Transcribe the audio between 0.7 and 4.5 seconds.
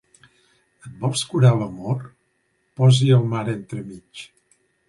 Et vols curar l'amor? Posa-hi el mar entremig.